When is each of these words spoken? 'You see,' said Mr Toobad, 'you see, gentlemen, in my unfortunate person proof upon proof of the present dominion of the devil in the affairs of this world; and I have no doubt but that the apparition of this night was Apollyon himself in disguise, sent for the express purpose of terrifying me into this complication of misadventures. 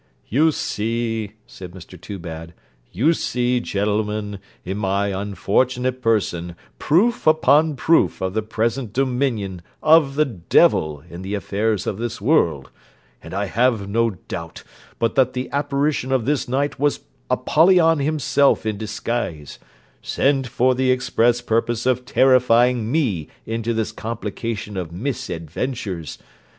'You 0.27 0.51
see,' 0.51 1.33
said 1.45 1.73
Mr 1.73 1.95
Toobad, 1.95 2.55
'you 2.91 3.13
see, 3.13 3.59
gentlemen, 3.59 4.39
in 4.65 4.77
my 4.77 5.09
unfortunate 5.09 6.01
person 6.01 6.55
proof 6.79 7.27
upon 7.27 7.75
proof 7.75 8.19
of 8.19 8.33
the 8.33 8.41
present 8.41 8.93
dominion 8.93 9.61
of 9.83 10.15
the 10.15 10.25
devil 10.25 11.03
in 11.07 11.21
the 11.21 11.35
affairs 11.35 11.85
of 11.85 11.99
this 11.99 12.19
world; 12.19 12.71
and 13.21 13.35
I 13.35 13.45
have 13.45 13.87
no 13.87 14.09
doubt 14.09 14.63
but 14.97 15.13
that 15.13 15.33
the 15.33 15.51
apparition 15.51 16.11
of 16.11 16.25
this 16.25 16.47
night 16.47 16.79
was 16.79 17.01
Apollyon 17.29 17.99
himself 17.99 18.65
in 18.65 18.79
disguise, 18.79 19.59
sent 20.01 20.47
for 20.47 20.73
the 20.73 20.89
express 20.89 21.41
purpose 21.41 21.85
of 21.85 22.05
terrifying 22.05 22.91
me 22.91 23.27
into 23.45 23.71
this 23.71 23.91
complication 23.91 24.77
of 24.77 24.91
misadventures. 24.91 26.17